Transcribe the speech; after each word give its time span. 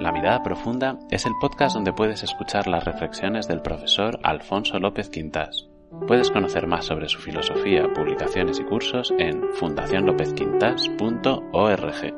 La 0.00 0.10
Mirada 0.12 0.42
Profunda 0.42 0.98
es 1.10 1.26
el 1.26 1.34
podcast 1.38 1.74
donde 1.74 1.92
puedes 1.92 2.22
escuchar 2.22 2.66
las 2.66 2.86
reflexiones 2.86 3.46
del 3.46 3.60
profesor 3.60 4.18
Alfonso 4.22 4.78
López 4.78 5.10
Quintas. 5.10 5.68
Puedes 6.08 6.30
conocer 6.30 6.66
más 6.66 6.86
sobre 6.86 7.10
su 7.10 7.18
filosofía, 7.18 7.92
publicaciones 7.92 8.58
y 8.58 8.64
cursos 8.64 9.12
en 9.18 9.42
fundacionlopezquintas.org. 9.52 12.14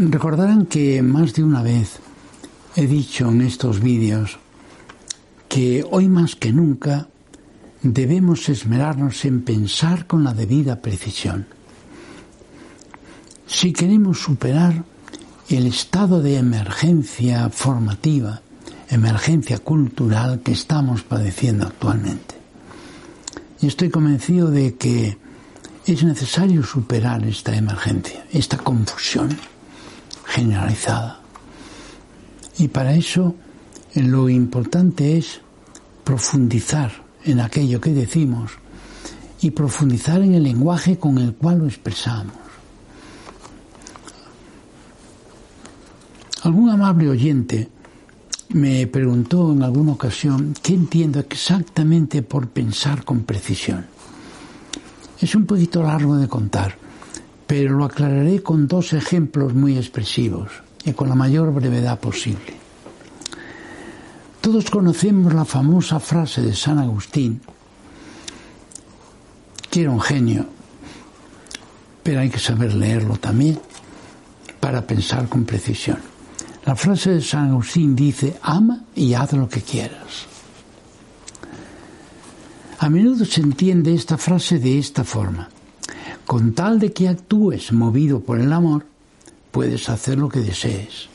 Recordarán 0.00 0.66
que 0.66 1.00
más 1.00 1.32
de 1.32 1.44
una 1.44 1.62
vez 1.62 1.98
he 2.76 2.86
dicho 2.86 3.30
en 3.30 3.40
estos 3.40 3.80
vídeos 3.80 4.38
que 5.48 5.82
hoy 5.90 6.08
más 6.08 6.36
que 6.36 6.52
nunca 6.52 7.08
debemos 7.82 8.48
esmerarnos 8.48 9.24
en 9.24 9.42
pensar 9.42 10.06
con 10.06 10.24
la 10.24 10.34
debida 10.34 10.80
precisión. 10.80 11.46
Si 13.46 13.72
queremos 13.72 14.20
superar 14.20 14.84
el 15.48 15.66
estado 15.66 16.22
de 16.22 16.36
emergencia 16.36 17.50
formativa, 17.50 18.40
emergencia 18.88 19.58
cultural 19.58 20.40
que 20.40 20.52
estamos 20.52 21.02
padeciendo 21.02 21.66
actualmente. 21.66 22.36
Y 23.60 23.66
estoy 23.66 23.90
convencido 23.90 24.50
de 24.50 24.74
que 24.74 25.18
es 25.84 26.04
necesario 26.04 26.62
superar 26.62 27.24
esta 27.26 27.54
emergencia, 27.54 28.24
esta 28.32 28.58
confusión 28.58 29.36
generalizada. 30.24 31.20
Y 32.58 32.68
para 32.68 32.94
eso 32.94 33.34
lo 33.94 34.28
importante 34.28 35.18
es 35.18 35.40
profundizar 36.04 37.02
en 37.24 37.40
aquello 37.40 37.80
que 37.80 37.92
decimos 37.92 38.52
y 39.40 39.50
profundizar 39.50 40.22
en 40.22 40.34
el 40.34 40.44
lenguaje 40.44 40.98
con 40.98 41.18
el 41.18 41.34
cual 41.34 41.58
lo 41.58 41.66
expresamos. 41.66 42.36
Algún 46.42 46.70
amable 46.70 47.08
oyente 47.08 47.68
me 48.50 48.86
preguntó 48.86 49.52
en 49.52 49.62
alguna 49.62 49.92
ocasión 49.92 50.54
qué 50.62 50.74
entiendo 50.74 51.20
exactamente 51.20 52.22
por 52.22 52.48
pensar 52.48 53.04
con 53.04 53.22
precisión. 53.22 53.86
Es 55.20 55.34
un 55.34 55.46
poquito 55.46 55.82
largo 55.82 56.16
de 56.16 56.28
contar, 56.28 56.76
pero 57.46 57.76
lo 57.76 57.84
aclararé 57.84 58.42
con 58.42 58.66
dos 58.66 58.92
ejemplos 58.92 59.54
muy 59.54 59.76
expresivos 59.76 60.50
y 60.84 60.92
con 60.92 61.08
la 61.08 61.14
mayor 61.14 61.52
brevedad 61.52 62.00
posible. 62.00 62.61
Todos 64.42 64.72
conocemos 64.72 65.32
la 65.32 65.44
famosa 65.44 66.00
frase 66.00 66.42
de 66.42 66.52
San 66.52 66.80
Agustín, 66.80 67.40
que 69.70 69.82
era 69.82 69.92
un 69.92 70.00
genio, 70.00 70.46
pero 72.02 72.18
hay 72.18 72.28
que 72.28 72.40
saber 72.40 72.74
leerlo 72.74 73.16
también 73.18 73.60
para 74.58 74.84
pensar 74.84 75.28
con 75.28 75.44
precisión. 75.44 75.98
La 76.66 76.74
frase 76.74 77.10
de 77.10 77.20
San 77.22 77.50
Agustín 77.50 77.94
dice, 77.94 78.36
ama 78.42 78.82
y 78.96 79.14
haz 79.14 79.32
lo 79.32 79.48
que 79.48 79.62
quieras. 79.62 80.26
A 82.80 82.90
menudo 82.90 83.24
se 83.24 83.42
entiende 83.42 83.94
esta 83.94 84.18
frase 84.18 84.58
de 84.58 84.76
esta 84.76 85.04
forma. 85.04 85.50
Con 86.26 86.52
tal 86.52 86.80
de 86.80 86.92
que 86.92 87.08
actúes 87.08 87.70
movido 87.70 88.18
por 88.18 88.40
el 88.40 88.52
amor, 88.52 88.86
puedes 89.52 89.88
hacer 89.88 90.18
lo 90.18 90.28
que 90.28 90.40
desees. 90.40 91.11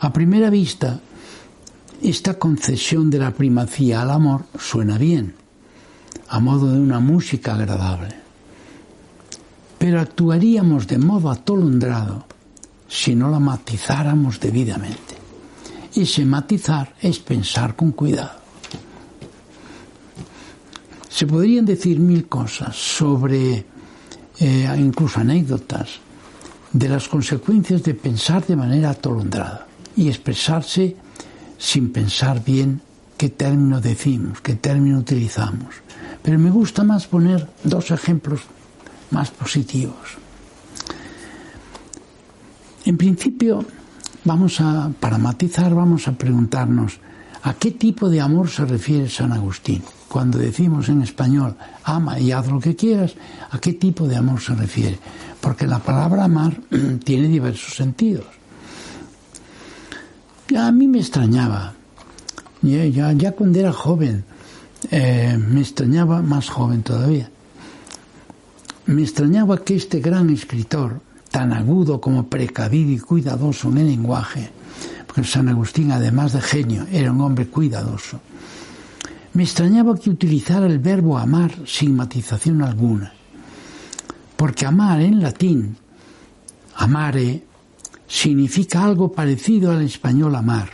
A 0.00 0.12
primera 0.12 0.48
vista, 0.48 1.00
esta 2.00 2.38
concesión 2.38 3.10
de 3.10 3.18
la 3.18 3.32
primacía 3.32 4.02
al 4.02 4.12
amor 4.12 4.44
suena 4.56 4.96
bien, 4.96 5.34
a 6.28 6.38
modo 6.38 6.70
de 6.70 6.78
una 6.78 7.00
música 7.00 7.54
agradable. 7.54 8.14
Pero 9.76 10.00
actuaríamos 10.00 10.86
de 10.86 10.98
modo 10.98 11.30
atolondrado 11.30 12.26
si 12.86 13.16
no 13.16 13.28
la 13.28 13.40
matizáramos 13.40 14.38
debidamente. 14.38 15.16
Ese 15.96 16.24
matizar 16.24 16.94
es 17.02 17.18
pensar 17.18 17.74
con 17.74 17.90
cuidado. 17.90 18.38
Se 21.08 21.26
podrían 21.26 21.64
decir 21.64 21.98
mil 21.98 22.28
cosas 22.28 22.76
sobre, 22.76 23.66
eh, 24.38 24.76
incluso 24.78 25.18
anécdotas, 25.18 25.98
de 26.72 26.88
las 26.88 27.08
consecuencias 27.08 27.82
de 27.82 27.94
pensar 27.94 28.46
de 28.46 28.54
manera 28.54 28.90
atolondrada 28.90 29.67
y 29.98 30.08
expresarse 30.08 30.94
sin 31.58 31.90
pensar 31.92 32.44
bien 32.44 32.80
qué 33.16 33.30
término 33.30 33.80
decimos, 33.80 34.40
qué 34.40 34.54
término 34.54 34.98
utilizamos. 34.98 35.74
Pero 36.22 36.38
me 36.38 36.50
gusta 36.50 36.84
más 36.84 37.08
poner 37.08 37.48
dos 37.64 37.90
ejemplos 37.90 38.42
más 39.10 39.32
positivos. 39.32 40.22
En 42.84 42.96
principio, 42.96 43.64
vamos 44.24 44.60
a, 44.60 44.92
para 45.00 45.18
matizar, 45.18 45.74
vamos 45.74 46.06
a 46.06 46.12
preguntarnos 46.12 47.00
a 47.42 47.54
qué 47.54 47.72
tipo 47.72 48.08
de 48.08 48.20
amor 48.20 48.48
se 48.48 48.64
refiere 48.64 49.10
San 49.10 49.32
Agustín. 49.32 49.82
Cuando 50.08 50.38
decimos 50.38 50.88
en 50.88 51.02
español 51.02 51.56
ama 51.82 52.20
y 52.20 52.30
haz 52.30 52.46
lo 52.46 52.60
que 52.60 52.76
quieras, 52.76 53.14
¿a 53.50 53.58
qué 53.58 53.72
tipo 53.72 54.06
de 54.06 54.14
amor 54.14 54.40
se 54.40 54.54
refiere? 54.54 54.98
Porque 55.40 55.66
la 55.66 55.80
palabra 55.80 56.24
amar 56.24 56.56
tiene 57.04 57.26
diversos 57.26 57.74
sentidos. 57.74 58.37
A 60.56 60.72
mí 60.72 60.88
me 60.88 60.98
extrañaba, 60.98 61.74
ya, 62.62 63.12
ya, 63.12 63.32
cuando 63.32 63.58
era 63.58 63.70
joven, 63.70 64.24
eh, 64.90 65.36
me 65.38 65.60
extrañaba, 65.60 66.22
más 66.22 66.48
joven 66.48 66.82
todavía, 66.82 67.30
me 68.86 69.02
extrañaba 69.02 69.62
que 69.62 69.76
este 69.76 70.00
gran 70.00 70.30
escritor, 70.30 71.02
tan 71.30 71.52
agudo 71.52 72.00
como 72.00 72.28
precavido 72.28 72.92
y 72.92 72.98
cuidadoso 72.98 73.68
en 73.68 73.78
el 73.78 73.86
lenguaje, 73.88 74.48
porque 75.06 75.24
San 75.24 75.50
Agustín, 75.50 75.92
además 75.92 76.32
de 76.32 76.40
genio, 76.40 76.86
era 76.90 77.12
un 77.12 77.20
hombre 77.20 77.48
cuidadoso, 77.48 78.18
me 79.34 79.42
extrañaba 79.42 79.98
que 79.98 80.08
utilizara 80.08 80.66
el 80.66 80.78
verbo 80.78 81.18
amar 81.18 81.52
sin 81.66 81.94
matización 81.94 82.62
alguna, 82.62 83.12
porque 84.36 84.64
amar 84.64 85.02
en 85.02 85.20
latín, 85.20 85.76
amare, 86.76 87.44
significa 88.08 88.82
algo 88.82 89.12
parecido 89.12 89.70
al 89.70 89.82
español 89.82 90.34
amar, 90.34 90.70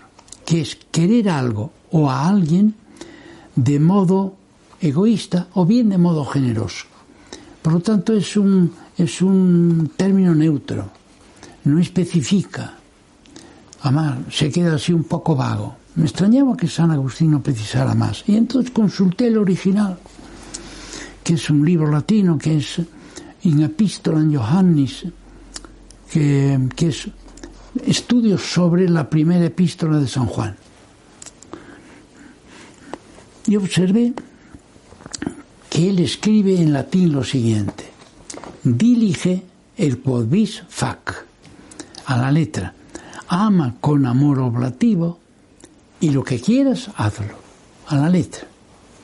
que 0.47 0.61
es 0.61 0.79
querer 0.91 1.29
algo 1.29 1.73
o 1.91 2.09
a 2.09 2.29
alguien 2.29 2.75
de 3.57 3.79
modo 3.81 4.37
egoísta 4.81 5.49
o 5.55 5.67
bien 5.67 5.91
de 5.91 5.99
modo 5.99 6.25
generoso. 6.25 6.87
Por 7.61 7.73
lo 7.75 7.81
tanto, 7.81 8.13
es 8.13 8.37
un, 8.37 8.73
es 8.97 9.21
un 9.21 9.93
término 9.97 10.35
neutro, 10.35 10.91
no 11.65 11.79
especifica. 11.79 12.79
Amar 13.83 14.25
se 14.31 14.51
queda 14.51 14.77
así 14.77 14.93
un 14.93 15.05
poco 15.05 15.35
vago. 15.35 15.77
Me 15.97 16.05
extrañaba 16.05 16.57
que 16.57 16.69
San 16.69 16.91
Agustín 16.91 17.31
no 17.31 17.43
precisara 17.43 17.95
más. 17.95 18.25
Y 18.27 18.37
entonces 18.37 18.71
consulté 18.71 19.29
el 19.29 19.39
original, 19.39 19.99
que 21.23 21.35
es 21.35 21.51
un 21.51 21.65
libro 21.65 21.91
latino, 21.91 22.39
que 22.39 22.57
es 22.57 22.81
In 23.43 23.63
Epistola 23.63 24.21
Johannis, 24.21 25.07
que, 26.11 26.69
que 26.75 26.89
es 26.89 27.09
estudios 27.87 28.43
sobre 28.43 28.89
la 28.89 29.09
primera 29.09 29.45
epístola 29.45 29.99
de 29.99 30.09
San 30.09 30.27
Juan. 30.27 30.57
Y 33.47 33.57
observé 33.57 34.15
que 35.69 35.91
él 35.91 35.99
escribe 35.99 36.61
en 36.61 36.73
latín 36.73 37.13
lo 37.13 37.25
siguiente: 37.25 37.85
Dilige 38.63 39.43
el 39.77 39.99
quod 39.99 40.27
vis 40.27 40.63
fac, 40.69 41.27
a 42.07 42.17
la 42.17 42.31
letra. 42.31 42.75
Ama 43.29 43.75
con 43.81 44.07
amor 44.07 44.39
oblativo 44.39 45.19
y 46.01 46.11
lo 46.11 46.23
que 46.23 46.41
quieras, 46.41 46.91
hazlo, 46.97 47.37
a 47.89 47.97
la 47.97 48.09
letra. 48.09 48.47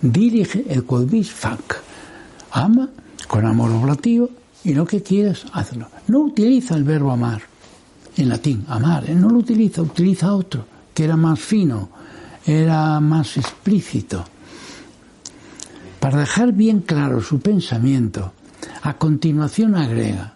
Dilige 0.00 0.64
el 0.68 0.84
quod 0.84 1.06
vis 1.06 1.30
fac. 1.30 1.82
Ama 2.52 2.88
con 3.28 3.46
amor 3.46 3.70
oblativo 3.70 4.30
y 4.64 4.74
lo 4.74 4.86
que 4.86 5.02
quieras, 5.02 5.46
hazlo. 5.52 5.88
No 6.08 6.20
utiliza 6.20 6.76
el 6.76 6.84
verbo 6.84 7.10
amar 7.10 7.49
en 8.16 8.28
latín, 8.28 8.64
amar, 8.68 9.08
él 9.08 9.20
no 9.20 9.28
lo 9.28 9.38
utiliza, 9.38 9.82
utiliza 9.82 10.34
otro, 10.34 10.64
que 10.94 11.04
era 11.04 11.16
más 11.16 11.38
fino, 11.40 11.90
era 12.44 13.00
más 13.00 13.36
explícito. 13.36 14.24
Para 16.00 16.20
dejar 16.20 16.52
bien 16.52 16.80
claro 16.80 17.20
su 17.20 17.40
pensamiento, 17.40 18.32
a 18.82 18.94
continuación 18.94 19.76
agrega, 19.76 20.34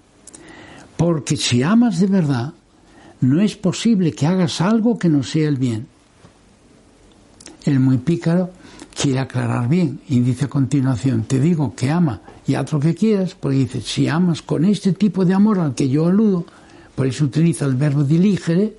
porque 0.96 1.36
si 1.36 1.62
amas 1.62 2.00
de 2.00 2.06
verdad, 2.06 2.52
no 3.20 3.40
es 3.40 3.56
posible 3.56 4.12
que 4.12 4.26
hagas 4.26 4.60
algo 4.60 4.98
que 4.98 5.08
no 5.08 5.22
sea 5.22 5.48
el 5.48 5.56
bien. 5.56 5.86
El 7.64 7.80
muy 7.80 7.98
pícaro 7.98 8.50
quiere 8.94 9.18
aclarar 9.20 9.68
bien 9.68 10.00
y 10.08 10.20
dice 10.20 10.44
a 10.44 10.48
continuación, 10.48 11.24
te 11.24 11.40
digo 11.40 11.74
que 11.74 11.90
ama 11.90 12.20
y 12.46 12.54
haz 12.54 12.72
lo 12.72 12.80
que 12.80 12.94
quieras, 12.94 13.34
porque 13.34 13.58
dice, 13.58 13.80
si 13.80 14.08
amas 14.08 14.42
con 14.42 14.64
este 14.64 14.92
tipo 14.92 15.24
de 15.24 15.34
amor 15.34 15.58
al 15.58 15.74
que 15.74 15.88
yo 15.88 16.06
aludo, 16.06 16.44
por 16.94 17.06
eso 17.06 17.24
utiliza 17.24 17.64
el 17.64 17.74
verbo 17.74 18.04
diligere, 18.04 18.76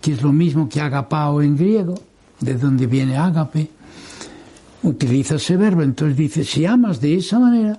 que 0.00 0.12
es 0.12 0.22
lo 0.22 0.32
mismo 0.32 0.68
que 0.68 0.80
agapao 0.80 1.42
en 1.42 1.56
griego, 1.56 1.94
de 2.40 2.54
donde 2.54 2.86
viene 2.86 3.16
ágape, 3.16 3.70
utiliza 4.82 5.36
ese 5.36 5.56
verbo, 5.56 5.82
entonces 5.82 6.16
dice, 6.16 6.44
si 6.44 6.64
amas 6.66 7.00
de 7.00 7.16
esa 7.16 7.38
manera, 7.38 7.78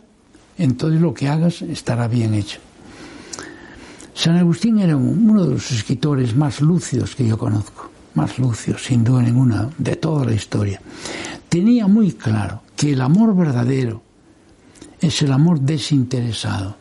entonces 0.57 1.01
lo 1.01 1.13
que 1.13 1.27
hagas 1.27 1.61
estará 1.61 2.07
bien 2.07 2.33
hecho. 2.33 2.59
San 4.13 4.35
Agustín 4.35 4.79
era 4.79 4.97
uno 4.97 5.45
de 5.45 5.51
los 5.51 5.71
escritores 5.71 6.35
más 6.35 6.59
lúcidos 6.59 7.15
que 7.15 7.27
yo 7.27 7.37
conozco, 7.37 7.91
más 8.15 8.39
lúcidos, 8.39 8.83
sin 8.83 9.03
duda 9.03 9.21
ninguna, 9.21 9.69
de 9.77 9.95
toda 9.95 10.25
la 10.25 10.33
historia. 10.33 10.81
Tenía 11.47 11.87
muy 11.87 12.13
claro 12.13 12.61
que 12.75 12.93
el 12.93 13.01
amor 13.01 13.35
verdadero 13.35 14.01
es 14.99 15.21
el 15.21 15.31
amor 15.31 15.61
desinteresado. 15.61 16.77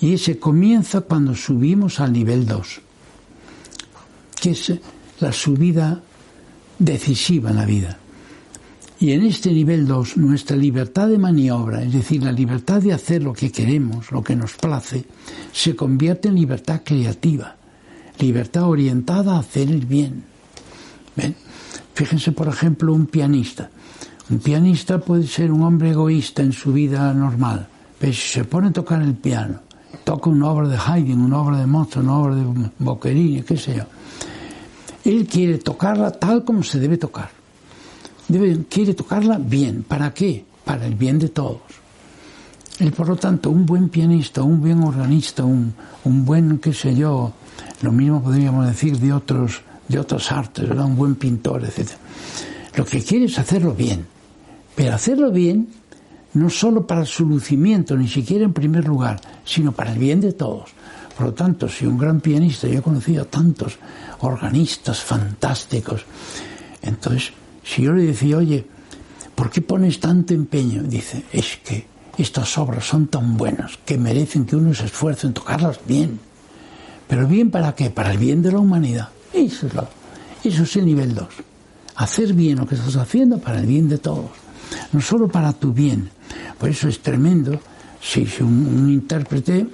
Y 0.00 0.14
ese 0.14 0.38
comienza 0.38 1.00
cuando 1.00 1.34
subimos 1.34 2.00
al 2.00 2.12
nivel 2.12 2.46
2, 2.46 2.80
que 4.40 4.50
es 4.50 4.72
la 5.20 5.32
subida 5.32 6.02
decisiva 6.78 7.50
en 7.50 7.56
la 7.56 7.64
vida. 7.64 7.98
Y 8.98 9.12
en 9.12 9.24
este 9.24 9.52
nivel 9.52 9.86
2, 9.86 10.16
nuestra 10.16 10.56
libertad 10.56 11.08
de 11.08 11.18
maniobra, 11.18 11.82
es 11.82 11.92
decir, 11.92 12.22
la 12.22 12.32
libertad 12.32 12.80
de 12.80 12.94
hacer 12.94 13.22
lo 13.22 13.32
que 13.34 13.52
queremos, 13.52 14.10
lo 14.10 14.22
que 14.22 14.34
nos 14.34 14.54
place, 14.54 15.04
se 15.52 15.76
convierte 15.76 16.28
en 16.28 16.36
libertad 16.36 16.80
creativa, 16.82 17.56
libertad 18.18 18.64
orientada 18.64 19.36
a 19.36 19.40
hacer 19.40 19.70
el 19.70 19.84
bien. 19.84 20.24
¿Ven? 21.14 21.34
Fíjense, 21.94 22.32
por 22.32 22.48
ejemplo, 22.48 22.92
un 22.92 23.06
pianista. 23.06 23.70
Un 24.30 24.38
pianista 24.38 24.98
puede 24.98 25.26
ser 25.26 25.52
un 25.52 25.62
hombre 25.62 25.90
egoísta 25.90 26.42
en 26.42 26.52
su 26.52 26.72
vida 26.72 27.12
normal, 27.12 27.68
pero 27.98 28.12
si 28.12 28.28
se 28.28 28.44
pone 28.44 28.68
a 28.68 28.72
tocar 28.72 29.02
el 29.02 29.14
piano, 29.14 29.60
toca 30.04 30.30
una 30.30 30.50
obra 30.50 30.68
de 30.68 30.76
Haydn, 30.76 31.20
una 31.20 31.40
obra 31.40 31.58
de 31.58 31.66
Mozart, 31.66 32.04
una 32.04 32.18
obra 32.18 32.34
de 32.34 32.44
Boccherini, 32.78 33.42
qué 33.42 33.56
sé 33.56 33.76
yo, 33.76 33.84
él 35.04 35.26
quiere 35.26 35.58
tocarla 35.58 36.10
tal 36.12 36.44
como 36.44 36.62
se 36.62 36.78
debe 36.78 36.96
tocar 36.96 37.30
quiere 38.68 38.94
tocarla 38.94 39.38
bien. 39.38 39.84
¿Para 39.86 40.12
qué? 40.12 40.44
Para 40.64 40.86
el 40.86 40.94
bien 40.94 41.18
de 41.18 41.28
todos. 41.28 41.60
Y 42.78 42.90
por 42.90 43.08
lo 43.08 43.16
tanto, 43.16 43.50
un 43.50 43.64
buen 43.64 43.88
pianista, 43.88 44.42
un 44.42 44.60
buen 44.60 44.82
organista, 44.82 45.44
un, 45.44 45.72
un 46.04 46.24
buen, 46.24 46.58
qué 46.58 46.74
sé 46.74 46.94
yo, 46.94 47.32
lo 47.80 47.92
mismo 47.92 48.22
podríamos 48.22 48.66
decir 48.66 48.98
de 48.98 49.12
otros, 49.12 49.62
de 49.88 49.98
otras 49.98 50.30
artes, 50.30 50.68
¿verdad? 50.68 50.84
un 50.84 50.96
buen 50.96 51.14
pintor, 51.14 51.64
etc. 51.64 51.92
Lo 52.74 52.84
que 52.84 53.02
quiere 53.02 53.26
es 53.26 53.38
hacerlo 53.38 53.72
bien. 53.72 54.06
Pero 54.74 54.94
hacerlo 54.94 55.30
bien 55.30 55.68
no 56.36 56.50
solo 56.50 56.86
para 56.86 57.06
su 57.06 57.24
lucimiento, 57.24 57.96
ni 57.96 58.08
siquiera 58.08 58.44
en 58.44 58.52
primer 58.52 58.86
lugar, 58.86 59.18
sino 59.44 59.72
para 59.72 59.92
el 59.92 59.98
bien 59.98 60.20
de 60.20 60.32
todos. 60.32 60.70
Por 61.16 61.28
lo 61.28 61.34
tanto, 61.34 61.66
si 61.66 61.86
un 61.86 61.96
gran 61.96 62.20
pianista, 62.20 62.68
yo 62.68 62.80
he 62.80 62.82
conocido 62.82 63.22
a 63.22 63.26
tantos 63.26 63.78
organistas 64.20 65.00
fantásticos, 65.00 66.04
entonces 66.82 67.32
si 67.64 67.82
yo 67.82 67.94
le 67.94 68.04
decía, 68.04 68.36
oye, 68.36 68.66
¿por 69.34 69.50
qué 69.50 69.62
pones 69.62 69.98
tanto 69.98 70.34
empeño? 70.34 70.82
Dice, 70.82 71.24
es 71.32 71.58
que 71.64 71.86
estas 72.18 72.58
obras 72.58 72.84
son 72.84 73.06
tan 73.06 73.38
buenas 73.38 73.78
que 73.86 73.96
merecen 73.96 74.44
que 74.44 74.56
uno 74.56 74.74
se 74.74 74.84
esfuerce 74.84 75.26
en 75.26 75.32
tocarlas 75.32 75.80
bien. 75.86 76.20
¿Pero 77.08 77.26
bien 77.26 77.50
para 77.50 77.74
qué? 77.74 77.88
Para 77.88 78.12
el 78.12 78.18
bien 78.18 78.42
de 78.42 78.52
la 78.52 78.58
humanidad. 78.58 79.08
Eso 79.32 79.68
es, 79.68 79.74
lo, 79.74 79.88
eso 80.44 80.62
es 80.64 80.76
el 80.76 80.84
nivel 80.84 81.14
2. 81.14 81.28
Hacer 81.96 82.34
bien 82.34 82.58
lo 82.58 82.66
que 82.66 82.74
estás 82.74 82.96
haciendo 82.96 83.38
para 83.38 83.58
el 83.58 83.66
bien 83.66 83.88
de 83.88 83.96
todos. 83.96 84.45
No 84.92 85.00
solo 85.00 85.28
para 85.28 85.52
tu 85.52 85.72
bien. 85.72 86.10
Por 86.58 86.68
eso 86.68 86.88
es 86.88 87.00
tremendo 87.00 87.60
si, 88.00 88.26
un, 88.40 88.88
intérprete 88.90 89.66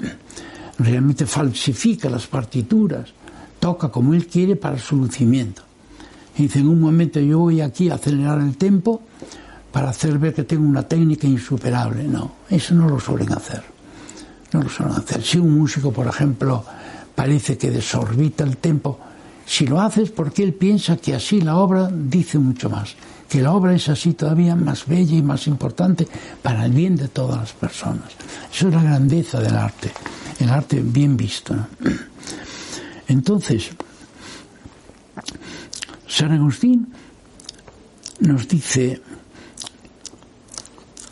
realmente 0.78 1.26
falsifica 1.26 2.08
las 2.08 2.26
partituras, 2.26 3.10
toca 3.58 3.88
como 3.88 4.14
él 4.14 4.26
quiere 4.26 4.56
para 4.56 4.78
su 4.78 4.96
lucimiento. 4.96 5.62
Y 6.36 6.44
dice, 6.44 6.60
en 6.60 6.68
un 6.68 6.80
momento 6.80 7.20
yo 7.20 7.38
voy 7.38 7.60
aquí 7.60 7.90
a 7.90 7.94
acelerar 7.94 8.40
el 8.40 8.56
tiempo 8.56 9.02
para 9.70 9.90
hacer 9.90 10.18
ver 10.18 10.34
que 10.34 10.44
tengo 10.44 10.64
una 10.64 10.82
técnica 10.82 11.26
insuperable. 11.26 12.04
No, 12.04 12.32
eso 12.48 12.74
no 12.74 12.88
lo 12.88 12.98
suelen 12.98 13.32
hacer. 13.32 13.62
No 14.52 14.62
lo 14.62 14.68
suelen 14.68 14.96
hacer. 14.96 15.22
Si 15.22 15.38
un 15.38 15.58
músico, 15.58 15.92
por 15.92 16.06
ejemplo, 16.06 16.64
parece 17.14 17.56
que 17.56 17.70
desorbita 17.70 18.44
el 18.44 18.56
tiempo, 18.56 18.98
si 19.44 19.66
lo 19.66 19.80
haces 19.80 20.10
porque 20.10 20.42
él 20.42 20.54
piensa 20.54 20.96
que 20.96 21.14
así 21.14 21.40
la 21.40 21.56
obra 21.56 21.90
dice 21.92 22.38
mucho 22.38 22.70
más, 22.70 22.94
que 23.32 23.40
la 23.40 23.54
obra 23.54 23.72
es 23.72 23.88
así 23.88 24.12
todavía 24.12 24.54
más 24.54 24.86
bella 24.86 25.16
y 25.16 25.22
más 25.22 25.46
importante 25.46 26.06
para 26.42 26.66
el 26.66 26.72
bien 26.72 26.96
de 26.96 27.08
todas 27.08 27.38
las 27.38 27.52
personas. 27.54 28.12
Eso 28.52 28.68
es 28.68 28.74
la 28.74 28.82
grandeza 28.82 29.40
del 29.40 29.56
arte, 29.56 29.90
el 30.38 30.50
arte 30.50 30.82
bien 30.84 31.16
visto. 31.16 31.56
Entonces, 33.08 33.70
San 36.06 36.32
Agustín 36.32 36.92
nos 38.20 38.46
dice, 38.46 39.00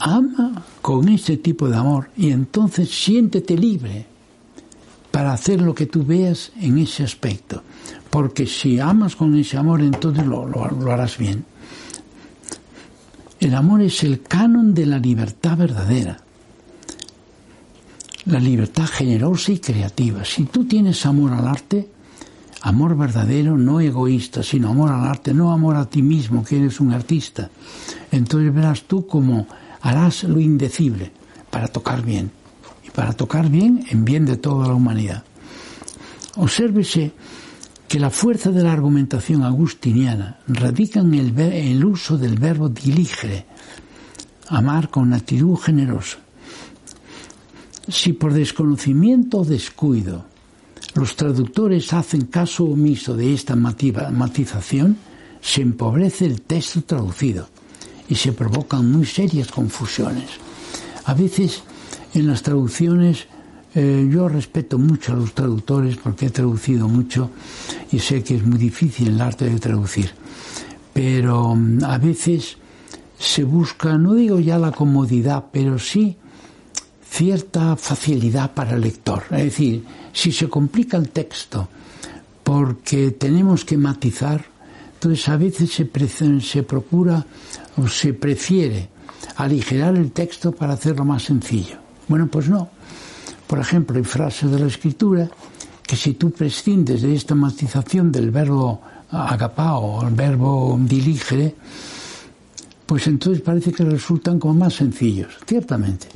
ama 0.00 0.62
con 0.82 1.08
ese 1.08 1.38
tipo 1.38 1.70
de 1.70 1.76
amor 1.78 2.10
y 2.18 2.32
entonces 2.32 2.90
siéntete 2.90 3.56
libre 3.56 4.04
para 5.10 5.32
hacer 5.32 5.62
lo 5.62 5.74
que 5.74 5.86
tú 5.86 6.04
veas 6.04 6.52
en 6.60 6.76
ese 6.76 7.02
aspecto. 7.02 7.62
Porque 8.10 8.46
si 8.46 8.78
amas 8.78 9.16
con 9.16 9.34
ese 9.38 9.56
amor, 9.56 9.80
entonces 9.80 10.26
lo, 10.26 10.46
lo 10.46 10.92
harás 10.92 11.16
bien. 11.16 11.46
El 13.40 13.54
amor 13.54 13.82
es 13.82 14.02
el 14.04 14.22
canon 14.22 14.74
de 14.74 14.86
la 14.86 14.98
libertad 14.98 15.56
verdadera, 15.56 16.18
la 18.26 18.38
libertad 18.38 18.86
generosa 18.86 19.52
y 19.52 19.58
creativa. 19.58 20.24
Si 20.24 20.44
tú 20.44 20.66
tienes 20.66 21.04
amor 21.06 21.32
al 21.32 21.48
arte, 21.48 21.88
Amor 22.62 22.94
verdadero, 22.94 23.56
no 23.56 23.80
egoísta, 23.80 24.42
sino 24.42 24.68
amor 24.68 24.92
al 24.92 25.06
arte, 25.06 25.32
no 25.32 25.50
amor 25.50 25.76
a 25.76 25.88
ti 25.88 26.02
mismo, 26.02 26.44
que 26.44 26.58
eres 26.58 26.78
un 26.78 26.92
artista. 26.92 27.50
Entonces 28.12 28.52
verás 28.52 28.82
tú 28.82 29.06
cómo 29.06 29.46
harás 29.80 30.24
lo 30.24 30.38
indecible 30.40 31.10
para 31.50 31.68
tocar 31.68 32.02
bien. 32.02 32.30
Y 32.86 32.90
para 32.90 33.14
tocar 33.14 33.48
bien 33.48 33.86
en 33.88 34.04
bien 34.04 34.26
de 34.26 34.36
toda 34.36 34.68
la 34.68 34.74
humanidad. 34.74 35.24
Obsérvese 36.36 37.12
que 37.90 37.98
la 37.98 38.10
fuerza 38.10 38.52
de 38.52 38.62
la 38.62 38.72
argumentación 38.72 39.42
agustiniana 39.42 40.38
radica 40.46 41.00
en 41.00 41.12
el, 41.12 41.84
uso 41.84 42.16
del 42.16 42.38
verbo 42.38 42.68
diligere, 42.68 43.46
amar 44.46 44.90
con 44.90 45.12
actitud 45.12 45.56
generosa. 45.56 46.18
Si 47.88 48.12
por 48.12 48.32
desconocimiento 48.32 49.38
o 49.38 49.44
descuido 49.44 50.24
los 50.94 51.16
traductores 51.16 51.92
hacen 51.92 52.26
caso 52.26 52.62
omiso 52.62 53.16
de 53.16 53.34
esta 53.34 53.56
matización, 53.56 54.96
se 55.40 55.62
empobrece 55.62 56.26
el 56.26 56.42
texto 56.42 56.82
traducido 56.82 57.48
y 58.08 58.14
se 58.14 58.30
provocan 58.32 58.88
muy 58.88 59.04
serias 59.04 59.50
confusiones. 59.50 60.30
A 61.06 61.14
veces 61.14 61.64
en 62.14 62.28
las 62.28 62.44
traducciones 62.44 63.26
eh, 63.74 64.08
yo 64.10 64.28
respeto 64.28 64.78
mucho 64.78 65.12
a 65.12 65.16
los 65.16 65.32
traductores 65.32 65.96
porque 65.96 66.26
he 66.26 66.30
traducido 66.30 66.88
mucho 66.88 67.30
y 67.92 67.98
sé 67.98 68.22
que 68.22 68.36
es 68.36 68.44
muy 68.44 68.58
difícil 68.58 69.08
el 69.08 69.20
arte 69.20 69.48
de 69.48 69.58
traducir. 69.58 70.10
Pero 70.92 71.54
mm, 71.54 71.84
a 71.84 71.98
veces 71.98 72.56
se 73.18 73.44
busca, 73.44 73.96
no 73.96 74.14
digo 74.14 74.40
ya 74.40 74.58
la 74.58 74.72
comodidad, 74.72 75.44
pero 75.52 75.78
sí 75.78 76.16
cierta 77.08 77.76
facilidad 77.76 78.52
para 78.54 78.72
el 78.74 78.80
lector. 78.80 79.24
Es 79.30 79.44
decir, 79.44 79.84
si 80.12 80.32
se 80.32 80.48
complica 80.48 80.96
el 80.96 81.10
texto 81.10 81.68
porque 82.42 83.12
tenemos 83.12 83.64
que 83.64 83.76
matizar, 83.76 84.44
entonces 84.94 85.28
a 85.28 85.36
veces 85.36 85.70
se, 85.70 86.40
se 86.40 86.62
procura 86.62 87.24
o 87.76 87.86
se 87.88 88.14
prefiere 88.14 88.88
aligerar 89.36 89.96
el 89.96 90.12
texto 90.12 90.52
para 90.52 90.74
hacerlo 90.74 91.04
más 91.04 91.24
sencillo. 91.24 91.76
Bueno, 92.08 92.26
pues 92.26 92.48
no. 92.48 92.70
Por 93.50 93.58
ejemplo, 93.58 93.96
hay 93.96 94.04
frases 94.04 94.48
de 94.48 94.60
la 94.60 94.68
escritura 94.68 95.28
que 95.82 95.96
si 95.96 96.14
tú 96.14 96.30
prescindes 96.30 97.02
de 97.02 97.16
esta 97.16 97.34
matización 97.34 98.12
del 98.12 98.30
verbo 98.30 98.80
agapao 99.10 100.06
el 100.06 100.14
verbo 100.14 100.78
diligere, 100.80 101.56
pues 102.86 103.08
entonces 103.08 103.42
parece 103.42 103.72
que 103.72 103.82
resultan 103.82 104.38
como 104.38 104.54
más 104.54 104.74
sencillos, 104.74 105.34
ciertamente. 105.44 106.06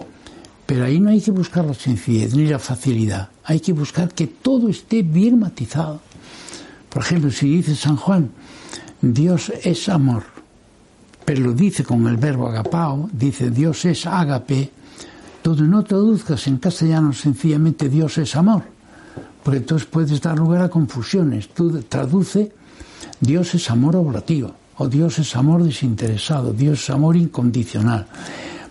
Pero 0.64 0.84
ahí 0.84 1.00
no 1.00 1.10
hay 1.10 1.20
que 1.20 1.32
buscar 1.32 1.64
la 1.64 1.74
sencillez 1.74 2.36
ni 2.36 2.46
la 2.46 2.60
facilidad, 2.60 3.30
hay 3.42 3.58
que 3.58 3.72
buscar 3.72 4.14
que 4.14 4.28
todo 4.28 4.68
esté 4.68 5.02
bien 5.02 5.40
matizado. 5.40 6.00
Por 6.88 7.02
ejemplo, 7.02 7.32
si 7.32 7.48
dice 7.48 7.74
San 7.74 7.96
Juan, 7.96 8.30
Dios 9.02 9.52
es 9.64 9.88
amor, 9.88 10.22
pero 11.24 11.40
lo 11.40 11.52
dice 11.52 11.82
con 11.82 12.06
el 12.06 12.16
verbo 12.16 12.46
agapao, 12.46 13.10
dice 13.12 13.50
Dios 13.50 13.84
es 13.86 14.06
agape, 14.06 14.70
todo 15.44 15.62
no 15.62 15.84
traduzcas 15.84 16.46
en 16.46 16.56
castellano 16.56 17.12
sencillamente 17.12 17.90
Dios 17.90 18.16
es 18.16 18.34
amor, 18.34 18.62
porque 19.42 19.58
entonces 19.58 19.86
puedes 19.86 20.18
dar 20.22 20.38
lugar 20.38 20.62
a 20.62 20.70
confusiones. 20.70 21.50
Tú 21.50 21.82
traduce 21.82 22.50
Dios 23.20 23.54
es 23.54 23.70
amor 23.70 23.94
obrativo, 23.94 24.54
o 24.78 24.88
Dios 24.88 25.18
es 25.18 25.36
amor 25.36 25.62
desinteresado, 25.62 26.54
Dios 26.54 26.84
es 26.84 26.88
amor 26.88 27.14
incondicional. 27.14 28.06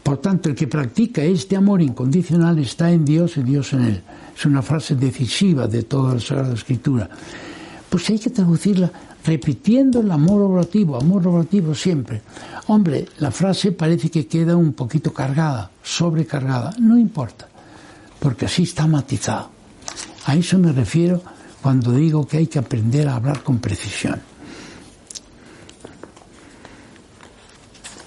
Por 0.02 0.18
tanto, 0.18 0.50
el 0.50 0.56
que 0.56 0.66
practica 0.66 1.22
este 1.22 1.56
amor 1.56 1.80
incondicional 1.80 2.58
está 2.58 2.90
en 2.90 3.06
Dios 3.06 3.38
y 3.38 3.44
Dios 3.44 3.72
en 3.74 3.84
él. 3.86 4.02
Es 4.36 4.44
una 4.48 4.64
frase 4.64 4.96
decisiva 4.96 5.68
de 5.68 5.84
toda 5.84 6.16
la 6.16 6.20
Sagrada 6.20 6.56
Escritura. 6.56 7.08
Pues 7.88 8.10
hay 8.10 8.18
que 8.18 8.32
traducirla 8.32 8.92
repitiendo 9.24 10.02
el 10.02 10.10
amor 10.10 10.42
obrativo, 10.42 10.98
amor 10.98 11.28
obrativo 11.28 11.76
siempre. 11.76 12.24
Hombre, 12.68 13.06
la 13.20 13.32
frase 13.32 13.74
parece 13.74 14.10
que 14.10 14.26
queda 14.26 14.56
un 14.56 14.74
poquito 14.74 15.12
cargada, 15.12 15.70
sobrecargada. 15.84 16.74
No 16.80 16.98
importa, 16.98 17.48
porque 18.20 18.46
así 18.46 18.64
está 18.64 18.88
matizado. 18.88 19.50
A 20.26 20.36
eso 20.36 20.58
me 20.58 20.72
refiero 20.72 21.22
cuando 21.62 21.92
digo 21.92 22.26
que 22.26 22.38
hay 22.38 22.48
que 22.48 22.60
aprender 22.60 23.08
a 23.08 23.16
hablar 23.16 23.44
con 23.44 23.60
precisión. 23.60 24.22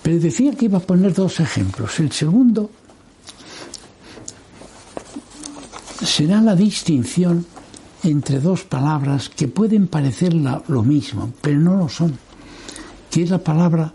Pero 0.02 0.20
decía 0.20 0.54
que 0.54 0.66
iba 0.66 0.78
a 0.78 0.80
poner 0.80 1.12
dos 1.12 1.40
ejemplos. 1.40 1.98
El 2.00 2.12
segundo 2.12 2.70
será 6.02 6.40
la 6.40 6.54
distinción 6.54 7.44
entre 8.02 8.40
dos 8.40 8.62
palabras 8.64 9.28
que 9.28 9.48
pueden 9.48 9.88
parecer 9.88 10.32
lo 10.32 10.82
mismo, 10.82 11.32
pero 11.42 11.58
no 11.58 11.76
lo 11.76 11.88
son, 11.88 12.16
que 13.10 13.24
es 13.24 13.30
la 13.30 13.38
palabra 13.38 13.92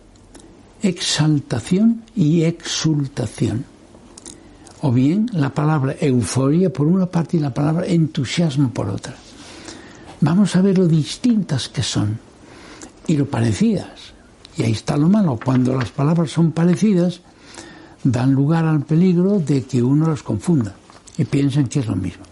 exaltación 0.81 2.03
y 2.15 2.43
exultación. 2.43 3.65
O 4.81 4.91
bien 4.91 5.29
la 5.33 5.51
palabra 5.51 5.95
euforia 6.00 6.73
por 6.73 6.88
una 6.88 7.05
parte 7.05 7.38
y 7.38 7.39
la 7.39 7.53
palabra 7.53 7.85
entusiasmo 7.85 8.71
por 8.71 8.89
otra. 8.89 9.15
Vamos 10.21 10.55
a 10.55 10.61
ver 10.61 10.77
lo 10.77 10.88
distintas 10.88 11.69
que 11.69 11.83
son 11.83 12.19
y 13.07 13.17
lo 13.17 13.27
parecidas. 13.27 14.13
Y 14.57 14.63
ahí 14.63 14.71
está 14.71 14.97
lo 14.97 15.07
malo. 15.07 15.39
Cuando 15.43 15.75
las 15.75 15.91
palabras 15.91 16.31
son 16.31 16.51
parecidas, 16.51 17.21
dan 18.03 18.33
lugar 18.33 18.65
al 18.65 18.81
peligro 18.81 19.39
de 19.39 19.63
que 19.63 19.81
uno 19.81 20.09
las 20.09 20.23
confunda 20.23 20.75
y 21.17 21.25
piensen 21.25 21.67
que 21.67 21.79
es 21.79 21.88
lo 21.88 21.95
mismo. 21.95 22.23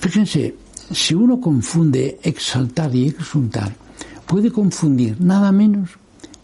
Fíjense, 0.00 0.54
si 0.92 1.14
uno 1.14 1.40
confunde 1.40 2.18
exaltar 2.22 2.94
y 2.94 3.08
exultar, 3.08 3.74
puede 4.26 4.50
confundir 4.50 5.20
nada 5.20 5.52
menos 5.52 5.90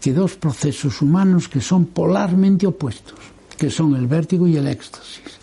que 0.00 0.12
dos 0.12 0.36
procesos 0.36 1.00
humanos 1.00 1.48
que 1.48 1.60
son 1.60 1.86
polarmente 1.86 2.66
opuestos, 2.66 3.18
que 3.56 3.70
son 3.70 3.94
el 3.94 4.06
vértigo 4.06 4.46
y 4.46 4.56
el 4.56 4.66
éxtasis. 4.68 5.40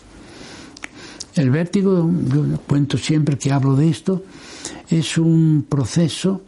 El 1.34 1.50
vértigo, 1.50 2.10
yo 2.32 2.60
cuento 2.66 2.98
siempre 2.98 3.38
que 3.38 3.50
hablo 3.50 3.74
de 3.74 3.88
esto, 3.88 4.22
es 4.88 5.18
un 5.18 5.66
proceso 5.68 6.42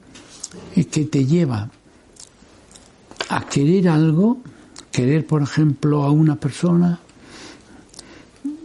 que 0.75 1.04
te 1.06 1.25
lleva 1.25 1.70
a 3.30 3.46
querer 3.46 3.88
algo, 3.88 4.38
querer 4.92 5.26
por 5.26 5.42
ejemplo 5.42 6.04
a 6.04 6.11
una 6.11 6.37
persona, 6.37 7.00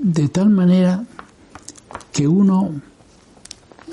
de 0.02 0.30
tal 0.30 0.50
manera 0.50 1.04
que 2.12 2.28
uno 2.28 2.74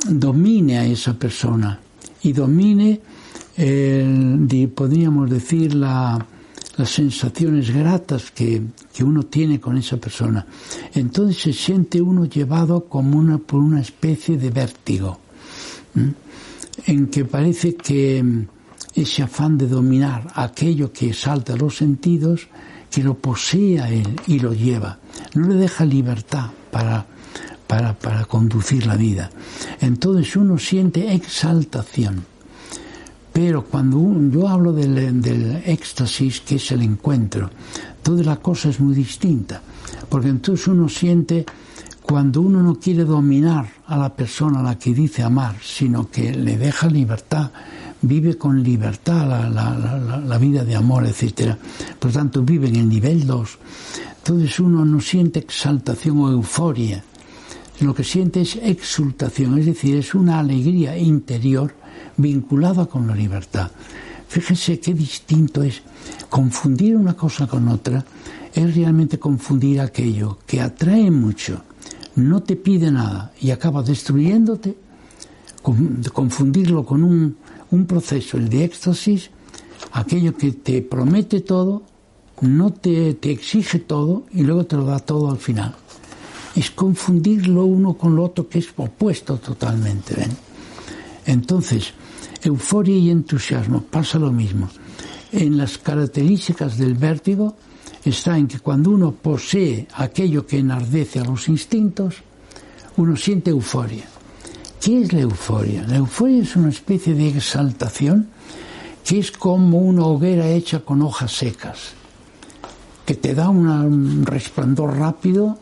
domine 0.09 0.79
a 0.79 0.87
esa 0.87 1.15
persona 1.15 1.79
y 2.23 2.33
domine, 2.33 3.01
podríamos 4.75 5.31
decir, 5.31 5.75
las 5.75 6.25
sensaciones 6.85 7.71
gratas 7.71 8.31
que, 8.31 8.63
uno 9.01 9.25
tiene 9.25 9.61
con 9.61 9.77
esa 9.77 9.99
persona. 9.99 10.47
Entonces 10.95 11.43
se 11.43 11.53
siente 11.53 12.01
uno 12.01 12.25
llevado 12.25 12.85
como 12.85 13.19
una, 13.19 13.39
por 13.39 13.61
una 13.61 13.81
especie 13.81 14.39
de 14.39 14.51
vértigo, 14.51 15.21
en 16.87 17.07
que 17.09 17.25
parece 17.25 17.77
que 17.77 18.25
ese 18.95 19.23
afán 19.23 19.59
de 19.59 19.69
dominar 19.69 20.27
aquello 20.35 20.93
que 20.93 21.13
salta 21.13 21.57
los 21.57 21.77
sentidos, 21.77 22.49
que 22.91 23.03
lo 23.03 23.15
posee 23.15 23.81
a 23.81 23.91
él 23.91 24.19
y 24.27 24.39
lo 24.39 24.55
lleva, 24.55 24.99
no 25.35 25.49
le 25.49 25.57
deja 25.57 25.85
libertad 25.85 26.51
para 26.71 27.07
para, 27.67 27.95
para 27.95 28.25
conducir 28.25 28.87
la 28.87 28.97
vida. 28.97 29.31
Entonces 29.81 30.37
uno 30.37 30.59
siente 30.59 31.15
exaltación. 31.15 32.25
Pero 33.33 33.65
cuando 33.65 34.01
yo 34.31 34.49
hablo 34.49 34.73
del, 34.73 35.21
del, 35.21 35.63
éxtasis, 35.67 36.41
que 36.41 36.57
es 36.57 36.73
el 36.73 36.81
encuentro, 36.81 37.51
toda 38.03 38.23
la 38.25 38.37
cosa 38.37 38.71
es 38.71 38.81
muy 38.81 38.95
distinta. 38.95 39.61
Porque 40.09 40.29
entonces 40.29 40.67
uno 40.69 40.89
siente, 40.89 41.45
cuando 42.01 42.41
uno 42.41 42.63
no 42.63 42.77
quiere 42.77 43.05
dominar 43.05 43.69
a 43.87 43.99
la 43.99 44.15
persona 44.15 44.61
a 44.61 44.63
la 44.63 44.79
que 44.79 44.95
dice 44.95 45.23
amar, 45.23 45.57
sino 45.63 46.09
que 46.11 46.33
le 46.33 46.57
deja 46.57 46.89
libertad, 46.89 47.51
vive 48.01 48.39
con 48.39 48.63
libertad 48.63 49.29
la, 49.29 49.51
la, 49.51 50.19
la, 50.25 50.39
vida 50.39 50.65
de 50.65 50.75
amor, 50.75 51.07
etc. 51.07 51.57
Por 51.99 52.13
tanto, 52.13 52.43
vive 52.43 52.69
en 52.69 52.77
el 52.77 52.89
nivel 52.89 53.27
2. 53.27 53.59
Entonces 54.19 54.59
uno 54.61 54.85
no 54.85 54.99
siente 55.01 55.41
exaltación 55.41 56.19
o 56.21 56.31
euforia, 56.31 57.05
lo 57.81 57.95
que 57.95 58.05
siente 58.05 58.41
es 58.41 58.57
exultación, 58.57 59.59
es 59.59 59.67
decir, 59.67 59.97
es 59.97 60.15
una 60.15 60.39
alegría 60.39 60.97
interior 60.97 61.75
vinculada 62.17 62.87
con 62.87 63.07
la 63.07 63.15
libertad. 63.15 63.71
Fíjense 64.29 64.81
qué 64.81 64.95
distinto 64.95 65.63
es 65.63 65.83
confundir 66.29 66.97
una 66.97 67.15
cosa 67.15 67.47
con 67.47 67.69
otra, 67.69 68.05
es 68.55 68.75
realmente 68.75 69.19
confundir 69.19 69.81
aquello 69.81 70.39
que 70.47 70.61
atrae 70.61 71.11
mucho, 71.11 71.63
no 72.17 72.43
te 72.43 72.57
pide 72.57 72.91
nada 72.91 73.33
y 73.41 73.51
acaba 73.51 73.83
destruyéndote, 73.83 74.77
confundirlo 76.13 76.87
con 76.87 77.05
un, 77.05 77.37
un 77.71 77.87
proceso, 77.87 78.39
el 78.39 78.49
de 78.49 78.65
éxtasis, 78.65 79.31
aquello 79.93 80.37
que 80.37 80.53
te 80.53 80.81
promete 80.81 81.41
todo, 81.41 81.83
no 82.41 82.73
te, 82.73 83.15
te 83.15 83.31
exige 83.31 83.81
todo 83.81 84.25
y 84.33 84.43
luego 84.43 84.65
te 84.65 84.77
lo 84.77 84.87
da 84.87 84.99
todo 84.99 85.31
al 85.31 85.39
final 85.39 85.75
es 86.57 86.71
confundir 86.71 87.47
lo 87.47 87.67
uno 87.67 87.95
con 87.95 88.17
lo 88.17 88.25
otro 88.25 88.49
que 88.49 88.59
es 88.59 88.69
opuesto 88.77 89.37
totalmente. 89.37 90.15
¿ven? 90.15 90.31
Entonces, 91.27 91.93
euforia 92.43 92.97
y 92.97 93.11
entusiasmo 93.11 93.83
pasa 93.83 94.19
lo 94.19 94.33
mismo. 94.33 94.69
En 95.33 95.59
las 95.59 95.77
características 95.77 96.79
del 96.79 96.95
vértigo 96.95 97.57
está 98.05 98.39
en 98.39 98.49
que 98.49 98.61
cuando 98.61 98.91
uno 98.91 99.13
posee 99.13 99.87
aquello 99.95 100.47
que 100.47 100.59
enardece 100.59 101.21
a 101.21 101.25
los 101.25 101.49
instintos, 101.49 102.17
uno 102.97 103.17
siente 103.17 103.51
euforia. 103.51 104.05
¿Qué 104.81 105.03
es 105.03 105.13
la 105.13 105.21
euforia? 105.21 105.85
La 105.87 105.97
euforia 105.97 106.43
es 106.43 106.57
una 106.57 106.71
especie 106.71 107.13
de 107.15 107.29
exaltación 107.29 108.29
que 109.05 109.19
es 109.19 109.31
como 109.31 109.79
una 109.79 110.07
hoguera 110.07 110.49
hecha 110.49 110.81
con 110.81 111.03
hojas 111.03 111.33
secas, 111.33 111.93
que 113.05 113.15
te 113.15 113.35
da 113.35 113.51
un 113.51 114.25
resplandor 114.25 114.97
rápido 114.97 115.59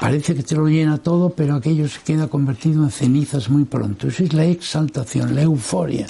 Parece 0.00 0.36
que 0.36 0.44
te 0.44 0.54
lo 0.54 0.68
llena 0.68 0.98
todo, 0.98 1.30
pero 1.30 1.56
aquello 1.56 1.88
se 1.88 2.00
queda 2.00 2.28
convertido 2.28 2.84
en 2.84 2.90
cenizas 2.90 3.50
muy 3.50 3.64
pronto. 3.64 4.06
Esa 4.06 4.22
es 4.22 4.32
la 4.32 4.44
exaltación, 4.44 5.34
la 5.34 5.42
euforia. 5.42 6.06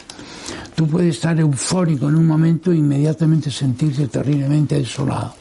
Tú 0.74 0.86
puedes 0.86 1.16
estar 1.16 1.40
eufórico 1.40 2.08
en 2.08 2.16
un 2.16 2.26
momento 2.26 2.70
e 2.70 2.76
inmediatamente 2.76 3.50
sentirte 3.50 4.06
terriblemente 4.08 4.78
desolado. 4.78 5.34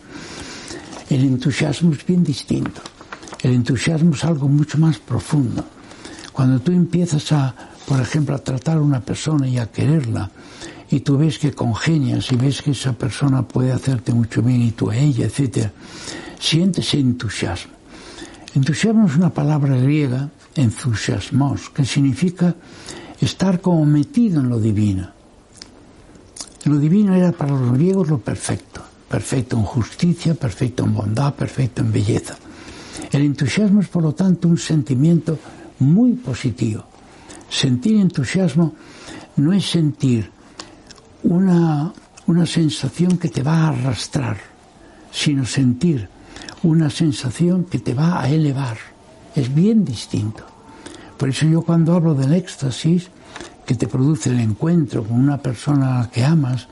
El 1.09 1.25
entusiasmo 1.25 1.91
es 1.91 2.05
bien 2.05 2.23
distinto. 2.23 2.81
El 3.43 3.53
entusiasmo 3.53 4.15
es 4.15 4.23
algo 4.23 4.47
mucho 4.47 4.77
más 4.77 4.97
profundo. 4.97 5.65
Cuando 6.31 6.59
tú 6.59 6.71
empiezas 6.71 7.31
a, 7.33 7.53
por 7.85 7.99
ejemplo, 7.99 8.33
a 8.33 8.39
tratar 8.39 8.77
a 8.77 8.81
una 8.81 9.01
persona 9.01 9.47
y 9.47 9.57
a 9.57 9.71
quererla, 9.71 10.31
y 10.89 11.01
tú 11.01 11.17
ves 11.17 11.37
que 11.37 11.51
congenias 11.51 12.31
y 12.31 12.37
ves 12.37 12.61
que 12.61 12.71
esa 12.71 12.93
persona 12.93 13.45
puede 13.45 13.73
hacerte 13.73 14.13
mucho 14.13 14.41
bien 14.41 14.61
y 14.61 14.71
tú 14.71 14.89
a 14.89 14.95
ella, 14.95 15.25
etc., 15.25 15.67
sientes 16.39 16.93
entusiasmo. 16.93 17.76
Entusiasmo 18.57 19.05
es 19.05 19.15
una 19.15 19.29
palabra 19.29 19.77
griega, 19.77 20.31
entusiasmos, 20.55 21.69
que 21.69 21.85
significa 21.85 22.55
estar 23.21 23.61
como 23.61 23.85
metido 23.85 24.41
en 24.41 24.49
lo 24.49 24.59
divino. 24.59 25.11
Lo 26.65 26.79
divino 26.79 27.13
era 27.13 27.31
para 27.31 27.51
los 27.51 27.73
griegos 27.73 28.09
lo 28.09 28.17
perfecto, 28.17 28.81
perfecto 29.07 29.57
en 29.57 29.61
justicia, 29.61 30.33
perfecto 30.33 30.85
en 30.85 30.95
bondad, 30.95 31.35
perfecto 31.35 31.83
en 31.83 31.91
belleza. 31.91 32.35
El 33.11 33.25
entusiasmo 33.25 33.81
es, 33.81 33.89
por 33.89 34.01
lo 34.01 34.13
tanto, 34.13 34.47
un 34.47 34.57
sentimiento 34.57 35.37
muy 35.77 36.13
positivo. 36.13 36.83
Sentir 37.47 37.97
entusiasmo 37.97 38.73
no 39.35 39.53
es 39.53 39.69
sentir 39.69 40.31
una, 41.21 41.93
una 42.25 42.45
sensación 42.47 43.19
que 43.19 43.29
te 43.29 43.43
va 43.43 43.65
a 43.65 43.67
arrastrar, 43.67 44.37
sino 45.11 45.45
sentir 45.45 46.16
una 46.67 46.89
sensación 46.89 47.63
que 47.63 47.79
te 47.79 47.93
va 47.93 48.21
a 48.21 48.29
elevar. 48.29 48.77
Es 49.35 49.53
bien 49.53 49.85
distinto. 49.85 50.43
Por 51.17 51.29
eso 51.29 51.45
yo 51.45 51.61
cuando 51.61 51.93
hablo 51.93 52.13
del 52.13 52.33
éxtasis, 52.33 53.09
que 53.65 53.75
te 53.75 53.87
produce 53.87 54.29
el 54.29 54.39
encuentro 54.39 55.03
con 55.03 55.19
una 55.19 55.37
persona 55.37 56.09
que 56.11 56.23
amas, 56.23 56.67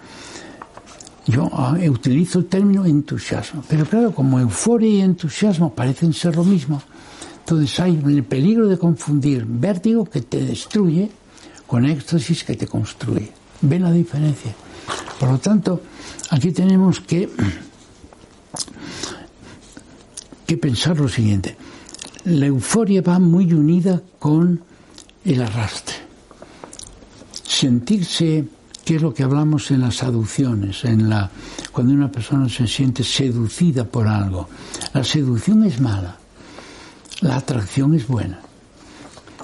yo 1.28 1.50
ah, 1.52 1.78
utilizo 1.90 2.40
el 2.40 2.46
término 2.46 2.86
entusiasmo. 2.86 3.64
Pero 3.68 3.86
claro, 3.86 4.14
como 4.14 4.40
euforia 4.40 4.90
y 4.90 5.02
entusiasmo 5.02 5.74
parecen 5.74 6.14
ser 6.14 6.36
lo 6.36 6.44
mismo, 6.44 6.82
entonces 7.40 7.80
hay 7.80 8.02
el 8.06 8.24
peligro 8.24 8.68
de 8.68 8.78
confundir 8.78 9.46
vértigo 9.46 10.06
que 10.06 10.22
te 10.22 10.44
destruye 10.44 11.10
con 11.68 11.86
éxtasis 11.86 12.44
que 12.44 12.56
te 12.56 12.68
construye. 12.68 13.32
¿Ven 13.62 13.84
la 13.84 13.92
diferencia? 13.92 14.54
Por 15.20 15.30
lo 15.32 15.38
tanto, 15.40 15.82
aquí 16.30 16.52
tenemos 16.52 17.00
que, 17.00 17.30
que 20.46 20.58
pensar 20.58 20.98
lo 21.00 21.10
siguiente. 21.10 21.56
La 22.26 22.48
euforia 22.48 23.02
va 23.02 23.20
muy 23.20 23.54
unida 23.54 24.02
con 24.20 24.62
el 25.24 25.42
arrastre. 25.42 25.96
Sentirse, 27.44 28.46
que 28.84 28.96
es 28.96 29.02
lo 29.02 29.14
que 29.14 29.24
hablamos 29.24 29.72
en 29.72 29.82
las 29.82 30.04
aducciones, 30.04 30.84
en 30.86 31.10
la, 31.10 31.30
cuando 31.72 31.94
una 31.94 32.12
persona 32.12 32.50
se 32.50 32.68
siente 32.68 33.04
seducida 33.04 33.86
por 33.86 34.08
algo. 34.08 34.50
La 34.94 35.04
seducción 35.04 35.64
es 35.64 35.80
mala, 35.80 36.18
la 37.22 37.38
atracción 37.38 37.94
es 37.94 38.08
buena. 38.08 38.40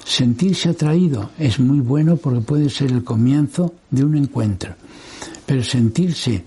Sentirse 0.04 0.68
atraído 0.68 1.30
es 1.38 1.60
muy 1.60 1.80
bueno 1.80 2.16
porque 2.16 2.40
puede 2.40 2.68
ser 2.68 2.90
el 2.90 3.04
comienzo 3.04 3.74
de 3.90 4.04
un 4.04 4.16
encuentro, 4.16 4.74
pero 5.46 5.62
sentirse 5.62 6.44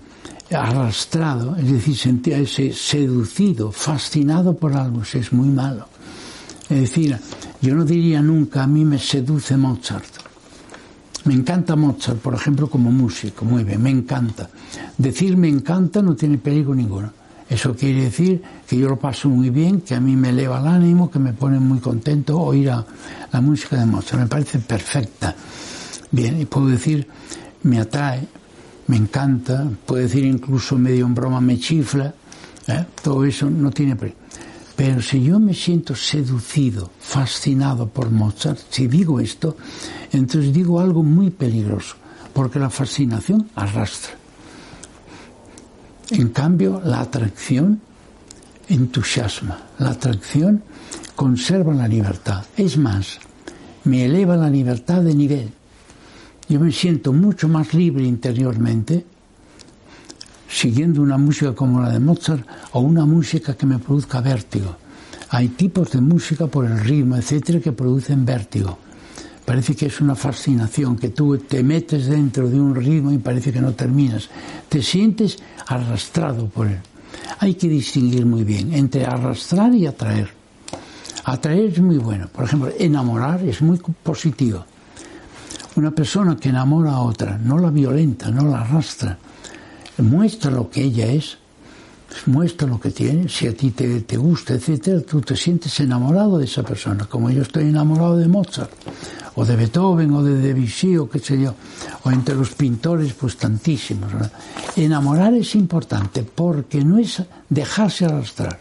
arrastrado, 0.50 1.56
es 1.56 1.70
decir, 1.70 1.96
sentirse 1.96 2.72
seducido, 2.72 3.72
fascinado 3.72 4.56
por 4.56 4.74
algo, 4.74 5.02
es 5.02 5.32
muy 5.32 5.48
malo. 5.48 5.88
Es 6.68 6.80
decir, 6.80 7.18
yo 7.60 7.74
no 7.74 7.84
diría 7.84 8.20
nunca 8.22 8.62
a 8.62 8.66
mí 8.66 8.84
me 8.84 8.98
seduce 8.98 9.56
Mozart. 9.56 10.04
Me 11.24 11.34
encanta 11.34 11.74
Mozart, 11.74 12.18
por 12.18 12.34
ejemplo, 12.34 12.68
como 12.68 12.92
músico, 12.92 13.44
muy 13.44 13.64
bien, 13.64 13.82
me 13.82 13.90
encanta. 13.90 14.48
Decir 14.96 15.36
me 15.36 15.48
encanta 15.48 16.00
no 16.02 16.14
tiene 16.14 16.38
peligro 16.38 16.74
ninguno. 16.74 17.12
Eso 17.48 17.76
quiere 17.76 18.02
decir 18.02 18.42
que 18.66 18.76
yo 18.76 18.88
lo 18.88 18.98
paso 18.98 19.28
muy 19.28 19.50
bien, 19.50 19.80
que 19.80 19.94
a 19.94 20.00
mí 20.00 20.16
me 20.16 20.30
eleva 20.30 20.60
el 20.60 20.66
ánimo, 20.66 21.10
que 21.10 21.20
me 21.20 21.32
pone 21.32 21.60
muy 21.60 21.78
contento 21.78 22.38
oír 22.40 22.70
a 22.70 22.84
la 23.32 23.40
música 23.40 23.76
de 23.76 23.86
Mozart. 23.86 24.22
Me 24.22 24.28
parece 24.28 24.58
perfecta. 24.58 25.34
Bien, 26.10 26.40
y 26.40 26.44
puedo 26.44 26.66
decir, 26.66 27.06
me 27.62 27.80
atrae, 27.80 28.26
me 28.88 28.96
encanta, 28.96 29.68
puedo 29.84 30.02
decir 30.02 30.24
incluso 30.24 30.76
medio 30.78 31.06
en 31.06 31.14
broma 31.14 31.40
me 31.40 31.58
chifla. 31.58 32.14
¿eh? 32.68 32.84
Todo 33.02 33.24
eso 33.24 33.50
no 33.50 33.70
tiene 33.70 33.96
peligro. 33.96 34.20
Pero 34.76 35.00
si 35.00 35.22
yo 35.22 35.40
me 35.40 35.54
siento 35.54 35.94
seducido, 35.94 36.90
fascinado 37.00 37.88
por 37.88 38.10
Mozart, 38.10 38.60
si 38.68 38.86
digo 38.86 39.20
esto, 39.20 39.56
entonces 40.12 40.52
digo 40.52 40.80
algo 40.80 41.02
muy 41.02 41.30
peligroso, 41.30 41.96
porque 42.34 42.58
la 42.58 42.68
fascinación 42.68 43.48
arrastra. 43.54 44.12
En 46.10 46.28
cambio, 46.28 46.80
la 46.84 47.00
atracción 47.00 47.80
entusiasma, 48.68 49.58
la 49.78 49.90
atracción 49.90 50.62
conserva 51.14 51.72
la 51.74 51.88
libertad. 51.88 52.44
Es 52.56 52.76
más, 52.76 53.18
me 53.84 54.04
eleva 54.04 54.36
la 54.36 54.50
libertad 54.50 55.00
de 55.00 55.14
nivel. 55.14 55.52
Yo 56.48 56.60
me 56.60 56.70
siento 56.70 57.12
mucho 57.12 57.48
más 57.48 57.74
libre 57.74 58.04
interiormente 58.04 59.04
siguiendo 60.48 61.02
una 61.02 61.18
música 61.18 61.54
como 61.54 61.80
la 61.80 61.90
de 61.90 61.98
Mozart 61.98 62.46
o 62.72 62.80
una 62.80 63.04
música 63.04 63.54
que 63.54 63.66
me 63.66 63.78
produzca 63.78 64.20
vértigo. 64.20 64.76
Hay 65.30 65.48
tipos 65.48 65.90
de 65.90 66.00
música 66.00 66.46
por 66.46 66.64
el 66.64 66.78
ritmo, 66.78 67.16
etcétera, 67.16 67.60
que 67.60 67.72
producen 67.72 68.24
vértigo. 68.24 68.78
Parece 69.44 69.74
que 69.74 69.86
es 69.86 70.00
una 70.00 70.14
fascinación, 70.14 70.96
que 70.96 71.08
tú 71.08 71.36
te 71.38 71.62
metes 71.62 72.06
dentro 72.06 72.48
de 72.48 72.60
un 72.60 72.74
ritmo 72.74 73.12
y 73.12 73.18
parece 73.18 73.52
que 73.52 73.60
no 73.60 73.72
terminas. 73.72 74.28
Te 74.68 74.82
sientes 74.82 75.38
arrastrado 75.66 76.46
por 76.46 76.68
él. 76.68 76.78
Hay 77.40 77.54
que 77.54 77.68
distinguir 77.68 78.24
muy 78.24 78.44
bien 78.44 78.72
entre 78.72 79.04
arrastrar 79.04 79.74
y 79.74 79.86
atraer. 79.86 80.30
Atraer 81.24 81.72
es 81.72 81.80
muy 81.80 81.98
bueno. 81.98 82.28
Por 82.28 82.44
ejemplo, 82.44 82.72
enamorar 82.78 83.42
es 83.42 83.60
muy 83.62 83.78
positivo. 84.02 84.64
Una 85.76 85.90
persona 85.90 86.36
que 86.36 86.48
enamora 86.48 86.92
a 86.92 87.00
otra, 87.00 87.38
no 87.38 87.58
la 87.58 87.70
violenta, 87.70 88.30
no 88.30 88.48
la 88.48 88.62
arrastra, 88.62 89.18
muestra 89.98 90.50
lo 90.50 90.70
que 90.70 90.82
ella 90.82 91.06
es, 91.06 91.36
muestra 92.26 92.66
lo 92.66 92.80
que 92.80 92.90
tiene, 92.90 93.28
si 93.28 93.46
a 93.46 93.54
ti 93.54 93.72
te, 93.72 94.00
te 94.00 94.16
gusta, 94.16 94.54
etcétera, 94.54 95.02
tú 95.02 95.20
te 95.20 95.36
sientes 95.36 95.78
enamorado 95.80 96.38
de 96.38 96.46
esa 96.46 96.62
persona, 96.62 97.04
como 97.04 97.30
yo 97.30 97.42
estoy 97.42 97.64
enamorado 97.64 98.16
de 98.16 98.26
Mozart 98.26 98.70
o 99.34 99.44
de 99.44 99.54
Beethoven 99.54 100.12
o 100.12 100.22
de 100.22 100.36
Debussy 100.36 100.96
o 100.96 101.10
qué 101.10 101.18
sé 101.18 101.38
yo, 101.38 101.54
o 102.04 102.10
entre 102.10 102.34
los 102.34 102.54
pintores 102.54 103.12
pues 103.12 103.36
tantísimos. 103.36 104.10
Enamorar 104.76 105.34
es 105.34 105.54
importante 105.54 106.22
porque 106.22 106.82
no 106.82 106.98
es 106.98 107.22
dejarse 107.50 108.06
arrastrar, 108.06 108.58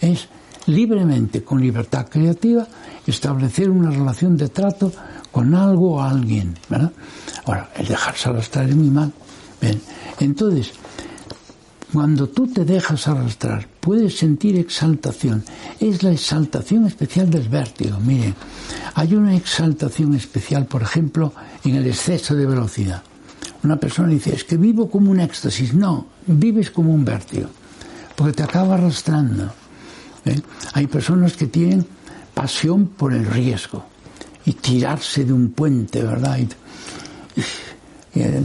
es 0.00 0.28
libremente, 0.66 1.42
con 1.42 1.60
libertad 1.60 2.06
creativa, 2.08 2.66
establecer 3.06 3.68
una 3.70 3.90
relación 3.90 4.36
de 4.36 4.48
trato 4.48 4.92
con 5.36 5.54
algo 5.54 5.96
o 5.96 6.00
alguien. 6.00 6.56
¿verdad? 6.70 6.92
Ahora, 7.44 7.68
el 7.76 7.86
dejarse 7.86 8.30
arrastrar 8.30 8.70
es 8.70 8.74
muy 8.74 8.88
mal. 8.88 9.12
Entonces, 10.18 10.72
cuando 11.92 12.26
tú 12.30 12.46
te 12.46 12.64
dejas 12.64 13.06
arrastrar, 13.06 13.68
puedes 13.80 14.16
sentir 14.16 14.56
exaltación. 14.56 15.44
Es 15.78 16.02
la 16.02 16.12
exaltación 16.12 16.86
especial 16.86 17.28
del 17.28 17.50
vértigo. 17.50 18.00
Miren, 18.00 18.34
hay 18.94 19.14
una 19.14 19.36
exaltación 19.36 20.14
especial, 20.14 20.64
por 20.64 20.80
ejemplo, 20.80 21.34
en 21.64 21.74
el 21.74 21.86
exceso 21.86 22.34
de 22.34 22.46
velocidad. 22.46 23.02
Una 23.62 23.76
persona 23.76 24.08
dice, 24.08 24.34
es 24.34 24.44
que 24.44 24.56
vivo 24.56 24.88
como 24.88 25.10
un 25.10 25.20
éxtasis. 25.20 25.74
No, 25.74 26.06
vives 26.26 26.70
como 26.70 26.94
un 26.94 27.04
vértigo, 27.04 27.50
porque 28.14 28.32
te 28.32 28.42
acaba 28.42 28.76
arrastrando. 28.76 29.52
Hay 30.72 30.86
personas 30.86 31.36
que 31.36 31.46
tienen 31.46 31.86
pasión 32.32 32.86
por 32.86 33.12
el 33.12 33.26
riesgo 33.26 33.84
y 34.46 34.52
tirarse 34.52 35.24
de 35.24 35.32
un 35.32 35.50
puente, 35.50 36.02
¿verdad? 36.02 36.38
Y, 36.38 36.48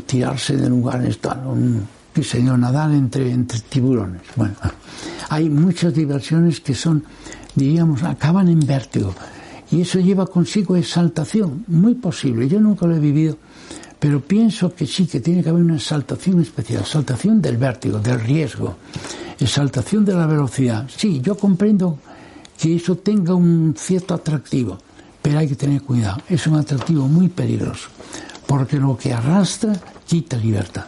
tirarse 0.05 0.57
de 0.57 0.67
lugares 0.67 1.19
tal, 1.19 1.47
un, 1.47 1.87
qué 2.13 2.23
sé 2.23 2.41
nadar 2.43 2.91
entre, 2.91 3.31
entre 3.31 3.59
tiburones. 3.61 4.21
Bueno, 4.35 4.55
hay 5.29 5.49
muchas 5.49 5.93
diversiones 5.93 6.59
que 6.59 6.75
son, 6.75 7.05
diríamos, 7.55 8.03
acaban 8.03 8.49
en 8.49 8.59
vértigo. 8.59 9.15
Y 9.71 9.81
eso 9.81 9.99
lleva 9.99 10.27
consigo 10.27 10.75
exaltación, 10.75 11.63
muy 11.67 11.95
posible. 11.95 12.49
Yo 12.49 12.59
nunca 12.59 12.85
lo 12.85 12.97
he 12.97 12.99
vivido, 12.99 13.37
pero 13.97 14.19
pienso 14.19 14.75
que 14.75 14.85
sí, 14.85 15.05
que 15.05 15.21
tiene 15.21 15.41
que 15.41 15.49
haber 15.49 15.63
una 15.63 15.75
exaltación 15.75 16.41
especial, 16.41 16.81
exaltación 16.81 17.41
del 17.41 17.55
vértigo, 17.55 17.99
del 17.99 18.19
riesgo, 18.19 18.75
exaltación 19.39 20.03
de 20.03 20.13
la 20.13 20.25
velocidad. 20.25 20.89
Sí, 20.93 21.21
yo 21.21 21.37
comprendo 21.37 21.97
que 22.59 22.75
eso 22.75 22.97
tenga 22.97 23.33
un 23.33 23.73
cierto 23.77 24.13
atractivo, 24.13 24.77
pero 25.21 25.39
hay 25.39 25.47
que 25.47 25.55
tener 25.55 25.81
cuidado. 25.81 26.21
Es 26.27 26.47
un 26.47 26.55
atractivo 26.55 27.07
muy 27.07 27.29
peligroso, 27.29 27.89
porque 28.47 28.77
lo 28.77 28.97
que 28.97 29.13
arrastra 29.13 29.73
quita 30.05 30.37
libertad 30.37 30.85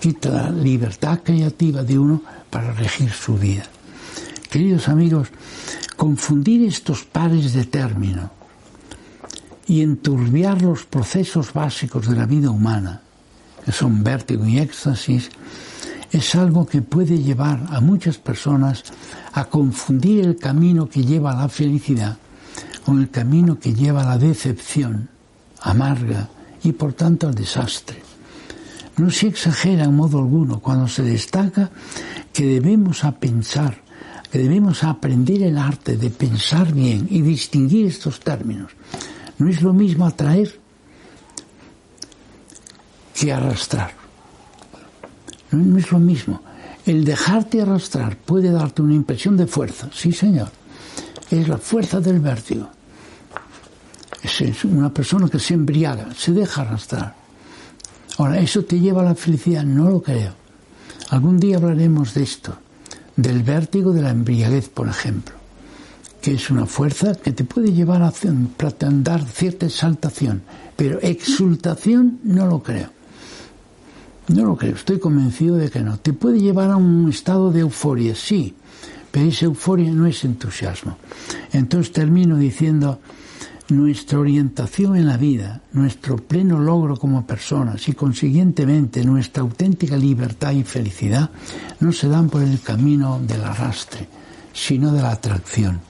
quita 0.00 0.30
la 0.30 0.50
libertad 0.50 1.20
creativa 1.22 1.84
de 1.84 1.98
uno 1.98 2.22
para 2.48 2.72
regir 2.72 3.12
su 3.12 3.36
vida. 3.36 3.64
Queridos 4.50 4.88
amigos, 4.88 5.28
confundir 5.96 6.66
estos 6.66 7.04
pares 7.04 7.52
de 7.52 7.66
término 7.66 8.30
y 9.66 9.82
enturbiar 9.82 10.62
los 10.62 10.84
procesos 10.84 11.52
básicos 11.52 12.08
de 12.08 12.16
la 12.16 12.26
vida 12.26 12.50
humana, 12.50 13.02
que 13.64 13.70
son 13.70 14.02
vértigo 14.02 14.46
y 14.46 14.58
éxtasis, 14.58 15.30
es 16.10 16.34
algo 16.34 16.66
que 16.66 16.82
puede 16.82 17.18
llevar 17.18 17.66
a 17.70 17.80
muchas 17.80 18.18
personas 18.18 18.82
a 19.32 19.44
confundir 19.44 20.24
el 20.24 20.36
camino 20.36 20.88
que 20.88 21.04
lleva 21.04 21.32
a 21.32 21.42
la 21.42 21.48
felicidad 21.48 22.16
con 22.84 23.00
el 23.00 23.10
camino 23.10 23.58
que 23.58 23.74
lleva 23.74 24.02
a 24.02 24.06
la 24.06 24.18
decepción 24.18 25.08
amarga 25.60 26.28
y 26.62 26.72
por 26.72 26.92
tanto 26.92 27.28
al 27.28 27.34
desastre. 27.34 28.02
No 28.96 29.10
se 29.10 29.28
exagera 29.28 29.84
en 29.84 29.96
modo 29.96 30.18
alguno 30.18 30.60
cuando 30.60 30.88
se 30.88 31.02
destaca 31.02 31.70
que 32.32 32.46
debemos 32.46 33.04
a 33.04 33.12
pensar, 33.12 33.80
que 34.30 34.38
debemos 34.38 34.84
aprender 34.84 35.42
el 35.42 35.58
arte 35.58 35.96
de 35.96 36.10
pensar 36.10 36.72
bien 36.72 37.06
y 37.10 37.22
distinguir 37.22 37.86
estos 37.86 38.20
términos. 38.20 38.72
No 39.38 39.48
es 39.48 39.62
lo 39.62 39.72
mismo 39.72 40.06
atraer 40.06 40.58
que 43.14 43.32
arrastrar. 43.32 43.92
No, 45.50 45.78
es 45.78 45.90
lo 45.90 45.98
mismo. 45.98 46.42
El 46.86 47.04
dejarte 47.04 47.60
arrastrar 47.60 48.16
puede 48.16 48.50
darte 48.50 48.82
una 48.82 48.94
impresión 48.94 49.36
de 49.36 49.46
fuerza, 49.46 49.88
sí 49.92 50.12
señor. 50.12 50.50
Es 51.30 51.48
la 51.48 51.58
fuerza 51.58 52.00
del 52.00 52.18
vértigo. 52.20 52.68
Es 54.22 54.64
una 54.64 54.92
persona 54.92 55.28
que 55.28 55.38
se 55.38 55.54
embriaga, 55.54 56.08
se 56.14 56.32
deja 56.32 56.62
arrastrar. 56.62 57.14
Ahora, 58.18 58.38
¿eso 58.38 58.64
te 58.64 58.78
lleva 58.78 59.00
a 59.02 59.04
la 59.04 59.14
felicidad? 59.14 59.64
No 59.64 59.88
lo 59.88 60.02
creo. 60.02 60.32
Algún 61.10 61.40
día 61.40 61.56
hablaremos 61.56 62.14
de 62.14 62.22
esto, 62.22 62.54
del 63.16 63.42
vértigo 63.42 63.92
de 63.92 64.02
la 64.02 64.10
embriaguez, 64.10 64.68
por 64.68 64.88
ejemplo, 64.88 65.34
que 66.20 66.34
es 66.34 66.50
una 66.50 66.66
fuerza 66.66 67.14
que 67.14 67.32
te 67.32 67.44
puede 67.44 67.72
llevar 67.72 68.02
a 68.02 68.12
dar 68.12 69.24
cierta 69.24 69.66
exaltación, 69.66 70.42
pero 70.76 71.00
exultación 71.00 72.20
no 72.24 72.46
lo 72.46 72.62
creo. 72.62 72.90
No 74.28 74.44
lo 74.44 74.56
creo, 74.56 74.76
estoy 74.76 74.98
convencido 74.98 75.56
de 75.56 75.70
que 75.70 75.80
no. 75.80 75.98
Te 75.98 76.12
puede 76.12 76.40
llevar 76.40 76.70
a 76.70 76.76
un 76.76 77.08
estado 77.08 77.50
de 77.50 77.60
euforia, 77.60 78.14
sí, 78.14 78.54
pero 79.10 79.26
esa 79.26 79.46
euforia 79.46 79.90
no 79.92 80.06
es 80.06 80.24
entusiasmo. 80.24 80.96
Entonces 81.52 81.92
termino 81.92 82.36
diciendo, 82.36 83.00
nuestra 83.70 84.18
orientación 84.18 84.96
en 84.96 85.06
la 85.06 85.16
vida, 85.16 85.62
nuestro 85.72 86.16
pleno 86.16 86.58
logro 86.58 86.96
como 86.96 87.26
personas 87.26 87.88
y 87.88 87.92
consiguientemente 87.92 89.04
nuestra 89.04 89.42
auténtica 89.42 89.96
libertad 89.96 90.52
y 90.52 90.64
felicidad 90.64 91.30
no 91.80 91.92
se 91.92 92.08
dan 92.08 92.28
por 92.28 92.42
el 92.42 92.60
camino 92.60 93.20
del 93.20 93.44
arrastre, 93.44 94.08
sino 94.52 94.92
de 94.92 95.02
la 95.02 95.12
atracción, 95.12 95.80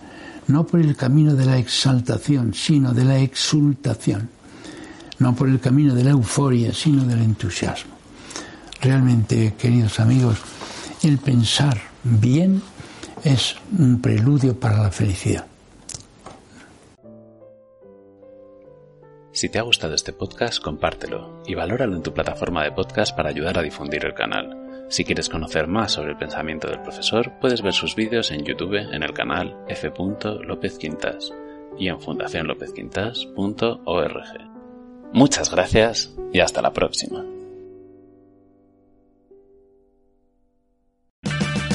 no 0.49 0.67
por 0.67 0.81
el 0.81 0.97
camino 0.97 1.35
de 1.35 1.47
la 1.47 1.59
exaltación, 1.59 2.55
sino 2.55 2.93
de 2.93 3.05
la 3.05 3.19
exultación, 3.19 4.29
no 5.19 5.35
por 5.35 5.49
el 5.49 5.61
camino 5.61 5.95
de 5.95 6.05
la 6.05 6.11
euforia, 6.11 6.73
sino 6.73 7.05
del 7.05 7.23
entusiasmo. 7.23 7.93
Realmente, 8.81 9.55
queridos 9.59 10.01
amigos, 10.01 10.39
el 11.03 11.19
pensar 11.19 11.81
bien 12.03 12.63
es 13.25 13.57
un 13.79 14.01
preludio 14.01 14.59
para 14.59 14.83
la 14.83 14.91
felicidad. 14.91 15.47
Si 19.33 19.49
te 19.49 19.59
ha 19.59 19.63
gustado 19.63 19.95
este 19.95 20.13
podcast, 20.13 20.63
compártelo 20.63 21.43
y 21.47 21.55
valóralo 21.55 21.97
en 21.97 22.03
tu 22.03 22.13
plataforma 22.13 22.65
de 22.65 22.73
podcast 22.73 23.17
para 23.17 23.31
ayudar 23.31 23.59
a 23.59 23.63
difundir 23.63 24.05
el 24.05 24.13
canal. 24.13 24.61
Si 24.91 25.05
quieres 25.05 25.29
conocer 25.29 25.69
más 25.69 25.93
sobre 25.93 26.11
el 26.11 26.19
pensamiento 26.19 26.69
del 26.69 26.83
profesor, 26.83 27.39
puedes 27.41 27.63
ver 27.63 27.73
sus 27.73 27.95
vídeos 27.95 28.33
en 28.33 28.45
YouTube 28.45 28.75
en 28.75 29.03
el 29.03 29.15
canal 29.15 29.57
F. 29.69 29.91
Quintas 30.79 31.33
y 31.79 31.89
en 31.89 31.99
fundacionlopezquintas.org. 32.01 34.51
Muchas 35.13 35.51
gracias 35.51 36.15
y 36.33 36.41
hasta 36.41 36.61
la 36.61 36.73
próxima. 36.73 37.25